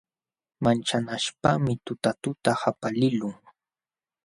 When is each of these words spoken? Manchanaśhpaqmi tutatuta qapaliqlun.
Manchanaśhpaqmi 0.63 1.73
tutatuta 1.85 2.51
qapaliqlun. 2.61 3.35